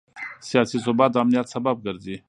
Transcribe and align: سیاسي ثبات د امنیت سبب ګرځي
سیاسي 0.49 0.77
ثبات 0.85 1.09
د 1.11 1.15
امنیت 1.23 1.47
سبب 1.55 1.75
ګرځي 1.85 2.15